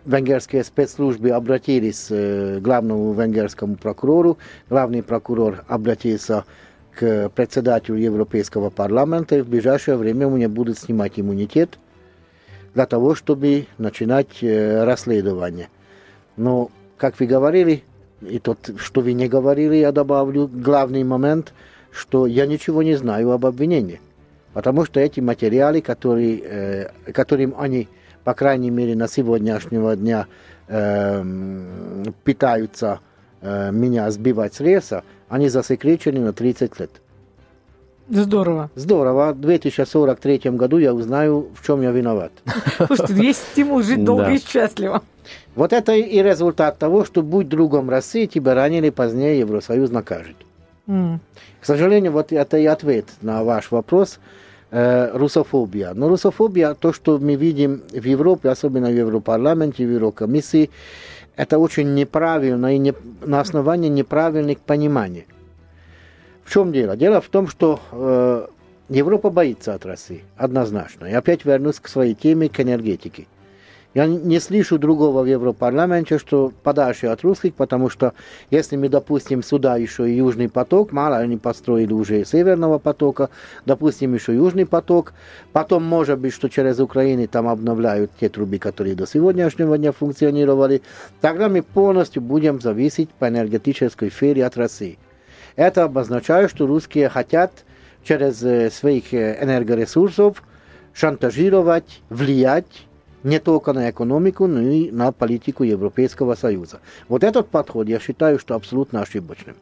[0.05, 4.37] венгерские спецслужбы обратились к главному венгерскому прокурору.
[4.69, 6.45] Главный прокурор обратился
[6.97, 11.77] к председателю Европейского парламента, и в ближайшее время у меня будут снимать иммунитет
[12.73, 15.69] для того, чтобы начинать расследование.
[16.37, 17.83] Но, как вы говорили,
[18.21, 21.53] и тот, что вы не говорили, я добавлю, главный момент,
[21.91, 24.01] что я ничего не знаю об обвинении.
[24.53, 27.89] Потому что эти материалы, которые, э, которым они
[28.25, 30.25] по крайней мере, на сегодняшнего дня
[30.67, 31.23] э,
[32.23, 32.99] пытаются
[33.41, 36.89] э, меня сбивать с рейса, они засекречены на 30 лет.
[38.09, 38.71] Здорово.
[38.75, 39.33] Здорово.
[39.33, 42.31] В 2043 году я узнаю, в чем я виноват.
[42.87, 45.03] Слушайте, есть стимул жить долго и счастливо.
[45.55, 50.35] Вот это и результат того, что будь другом России, тебя рано или позднее Евросоюз накажет.
[50.87, 51.19] К
[51.61, 54.19] сожалению, вот это и ответ на ваш вопрос–
[54.75, 55.93] русофобия.
[55.93, 60.69] Но русофобия, то, что мы видим в Европе, особенно в Европарламенте, в Еврокомиссии,
[61.37, 65.27] это очень неправильно и не, на основании неправильных пониманий.
[66.43, 66.95] В чем дело?
[66.97, 68.47] Дело в том, что э,
[68.89, 71.05] Европа боится от России, однозначно.
[71.05, 73.27] И опять вернусь к своей теме, к энергетике.
[73.95, 78.13] Я не слышу другого в Европарламенте, что подальше от русских, потому что
[78.51, 83.29] если мы допустим сюда еще и Южный поток, мало они построили уже Северного потока,
[83.65, 85.13] допустим еще Южный поток,
[85.53, 90.81] потом может быть, что через Украину там обновляют те трубы, которые до сегодняшнего дня функционировали,
[91.21, 94.99] тогда мы полностью будем зависеть по энергетической сфере от России.
[95.55, 97.63] Это обозначает, что русские хотят
[98.03, 98.39] через
[98.75, 100.43] своих энергоресурсов
[100.91, 102.87] шантажировать, влиять
[103.25, 106.79] не только на экономику, но и на политику Европейского Союза.
[107.09, 109.55] Вот этот подход я считаю, что абсолютно ошибочным.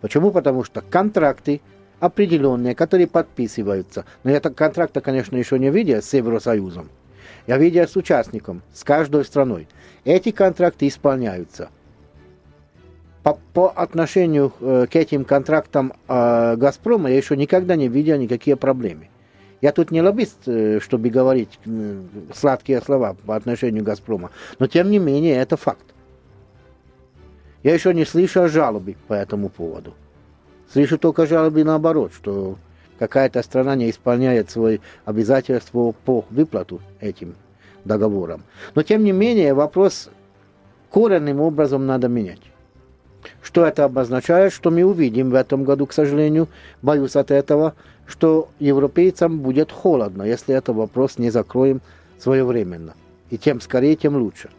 [0.00, 0.30] Почему?
[0.30, 1.60] Потому что контракты
[2.00, 6.88] определенные, которые подписываются, но я так контракта, конечно, еще не видел с Евросоюзом,
[7.46, 9.68] я видел с участником, с каждой страной.
[10.04, 11.68] Эти контракты исполняются.
[13.22, 18.56] По, по отношению э, к этим контрактам э, Газпрома я еще никогда не видел никакие
[18.56, 19.08] проблемы.
[19.62, 22.02] Я тут не лоббист, э, чтобы говорить э,
[22.34, 25.86] сладкие слова по отношению Газпрома, но тем не менее это факт.
[27.62, 29.94] Я еще не слышал жалобы по этому поводу.
[30.72, 32.58] Слышу только жалобы наоборот, что
[32.98, 37.36] какая-то страна не исполняет свои обязательства по выплату этим
[37.84, 38.42] договорам.
[38.74, 40.10] Но тем не менее вопрос
[40.90, 42.42] коренным образом надо менять.
[43.40, 46.48] Что это обозначает, что мы увидим в этом году, к сожалению,
[46.80, 47.74] боюсь от этого,
[48.06, 51.80] что европейцам будет холодно, если этот вопрос не закроем
[52.18, 52.94] своевременно.
[53.30, 54.50] И тем скорее, тем лучше.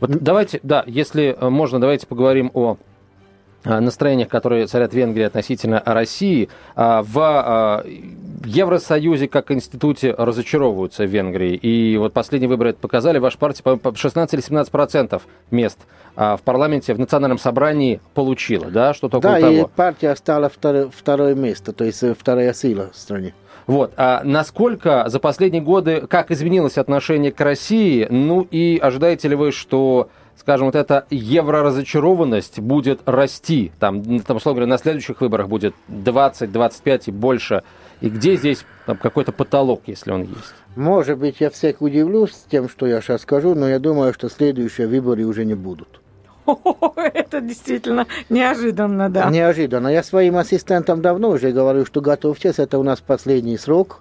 [0.00, 2.76] Вот давайте, да, если э, можно, давайте поговорим о
[3.64, 6.48] настроениях, которые царят в Венгрии относительно России.
[6.76, 7.84] А, в а,
[8.44, 11.54] Евросоюзе как институте разочаровываются в Венгрии.
[11.54, 13.18] И вот последние выборы это показали.
[13.18, 15.78] Ваша партия, по 16 или 17 процентов мест
[16.14, 19.52] в парламенте, в национальном собрании получила, да, что-то да, того.
[19.52, 23.34] и партия стала второе, второе место, то есть э, вторая сила в стране.
[23.66, 23.92] Вот.
[23.96, 28.06] А насколько за последние годы, как изменилось отношение к России?
[28.10, 33.72] Ну и ожидаете ли вы, что скажем, вот эта евроразочарованность будет расти.
[33.78, 37.62] Там, там, условно говоря, на следующих выборах будет 20, 25 и больше.
[38.00, 40.54] И где здесь там, какой-то потолок, если он есть?
[40.76, 44.86] Может быть, я всех удивлюсь тем, что я сейчас скажу, но я думаю, что следующие
[44.86, 46.00] выборы уже не будут.
[46.96, 49.30] Это действительно неожиданно, да.
[49.30, 49.88] Неожиданно.
[49.88, 54.00] Я своим ассистентам давно уже говорю, что готовьтесь, это у нас последний срок.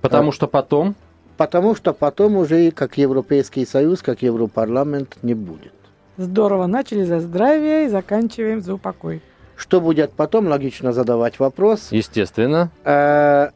[0.00, 0.32] Потому а...
[0.32, 0.94] что потом?
[1.36, 5.72] Потому что потом уже как Европейский Союз, как Европарламент не будет.
[6.16, 9.20] Здорово, начали за здравие и заканчиваем за упокой.
[9.56, 11.88] Что будет потом, логично задавать вопрос.
[11.90, 12.70] Естественно.
[12.84, 13.50] Э,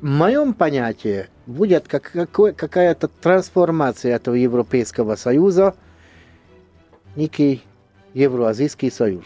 [0.00, 5.74] в моем понятии будет как, какой, какая-то трансформация этого Европейского Союза,
[7.16, 7.62] некий
[8.14, 9.24] Евроазийский Союз.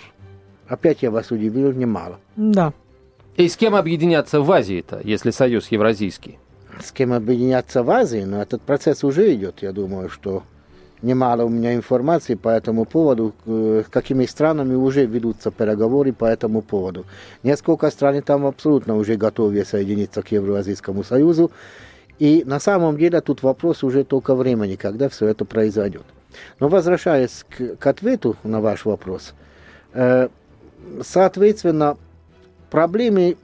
[0.69, 2.19] Опять я вас удивил немало.
[2.37, 2.73] Да.
[3.37, 6.39] И с кем объединяться в Азии-то, если Союз Евразийский?
[6.81, 9.63] С кем объединяться в Азии, но этот процесс уже идет.
[9.63, 10.43] Я думаю, что
[11.03, 16.63] немало у меня информации по этому поводу, э, какими странами уже ведутся переговоры по этому
[16.63, 17.05] поводу.
[17.43, 21.51] Несколько стран там абсолютно уже готовы соединиться к Евроазийскому Союзу.
[22.19, 26.05] И на самом деле тут вопрос уже только времени, когда все это произойдет.
[26.61, 29.35] Но возвращаясь к, к ответу на ваш вопрос,
[29.93, 30.29] э,
[31.03, 31.97] соответственно,
[32.71, 33.37] проблемы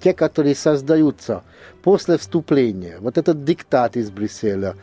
[0.00, 1.42] те, которые создаются
[1.82, 4.74] после вступления, вот этот диктат из Брюсселя,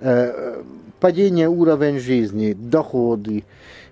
[0.00, 0.62] э,
[1.00, 3.44] падение уровня жизни, доходы,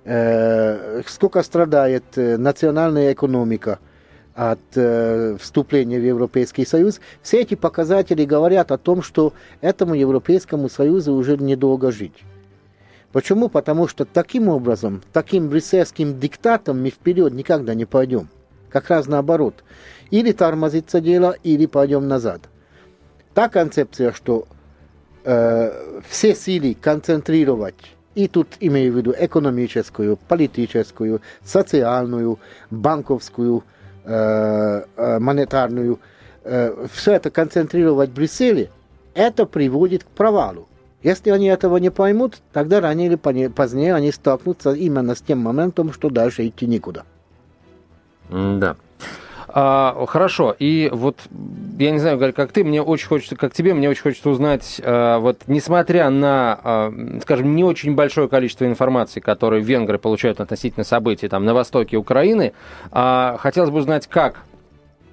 [0.04, 3.78] э, сколько страдает э, национальная экономика
[4.34, 10.68] от э, вступления в Европейский Союз, все эти показатели говорят о том, что этому Европейскому
[10.68, 12.24] Союзу уже недолго жить.
[13.12, 13.48] Почему?
[13.48, 18.28] Потому что таким образом, таким брюссельским диктатом мы вперед никогда не пойдем.
[18.70, 19.64] Как раз наоборот.
[20.10, 22.42] Или тормозится дело, или пойдем назад.
[23.34, 24.46] Та концепция, что
[25.24, 27.76] э, все силы концентрировать,
[28.14, 32.38] и тут имею в виду экономическую, политическую, социальную,
[32.70, 33.64] банковскую,
[34.04, 36.00] э, э монетарную,
[36.44, 38.70] э, все это концентрировать в Брюсселе,
[39.14, 40.68] это приводит к провалу.
[41.02, 43.14] Если они этого не поймут, тогда рано или
[43.48, 47.04] позднее они столкнутся именно с тем моментом, что дальше идти никуда.
[48.30, 48.76] Да.
[49.50, 51.20] А, хорошо, и вот
[51.78, 55.18] я не знаю, как ты, мне очень хочется, как тебе, мне очень хочется узнать, а,
[55.20, 61.28] вот несмотря на, а, скажем, не очень большое количество информации, которую венгры получают относительно событий
[61.28, 62.52] там на востоке Украины,
[62.92, 64.42] а, хотелось бы узнать, как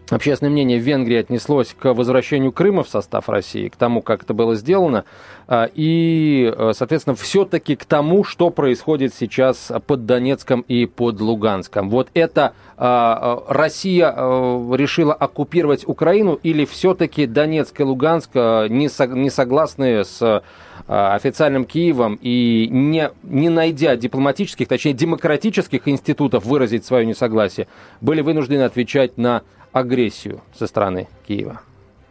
[0.10, 4.34] общественное мнение в Венгрии отнеслось к возвращению Крыма в состав России, к тому, как это
[4.34, 5.06] было сделано,
[5.48, 11.90] а, и, э, соответственно, все-таки к тому, что происходит сейчас под Донецком и под Луганском.
[11.90, 18.68] Вот это а, а, Россия э, решила оккупировать Украину или все-таки Донецк и Луганск э,
[18.70, 20.44] не согласны с
[20.88, 27.68] официальным Киевом и не, не найдя дипломатических, точнее демократических институтов выразить свое несогласие,
[28.02, 29.42] были вынуждены отвечать на
[29.76, 31.62] агрессию со стороны Киева?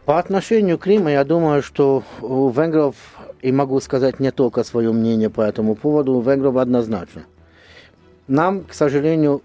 [0.05, 2.95] По отношению к Крыму, я думаю, что у венгров,
[3.41, 7.23] и могу сказать не только свое мнение по этому поводу, у венгров однозначно.
[8.27, 9.41] Нам, к сожалению,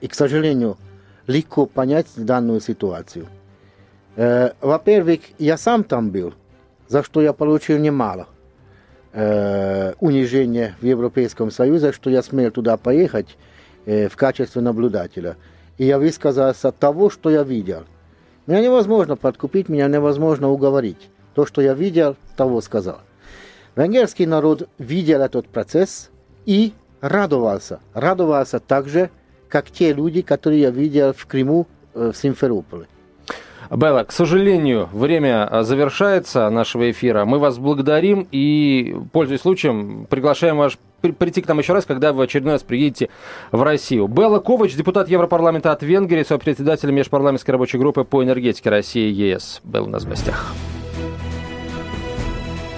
[0.00, 0.76] и к сожалению,
[1.28, 3.28] легко понять данную ситуацию.
[4.16, 6.34] Э, во-первых, я сам там был,
[6.88, 8.26] за что я получил немало
[9.12, 13.36] э, унижения в Европейском Союзе, что я смел туда поехать
[13.84, 15.36] э, в качестве наблюдателя.
[15.78, 17.84] И я высказался от того, что я видел.
[18.46, 21.10] Меня невозможно подкупить, меня невозможно уговорить.
[21.34, 23.00] То, что я видел, того сказал.
[23.74, 26.10] Венгерский народ видел этот процесс
[26.46, 27.80] и радовался.
[27.92, 29.10] Радовался так же,
[29.48, 32.86] как те люди, которые я видел в Крыму, э, в Симферополе.
[33.70, 37.24] Белла, к сожалению, время а, завершается нашего эфира.
[37.24, 42.24] Мы вас благодарим и, пользуясь случаем, приглашаем вас прийти к нам еще раз, когда вы
[42.24, 43.08] очередной раз приедете
[43.52, 44.08] в Россию.
[44.08, 49.60] Белла Ковач, депутат Европарламента от Венгрии, сопредседатель межпарламентской рабочей группы по энергетике России и ЕС.
[49.64, 50.52] Белла у нас в гостях.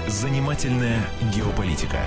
[0.07, 1.01] Занимательная
[1.35, 1.99] геополитика.